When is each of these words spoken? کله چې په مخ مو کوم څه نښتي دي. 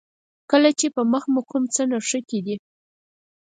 کله 0.51 0.69
چې 0.79 0.87
په 0.95 1.01
مخ 1.11 1.23
مو 1.33 1.41
کوم 1.49 1.63
څه 1.73 1.81
نښتي 1.91 2.39
دي. 2.45 2.55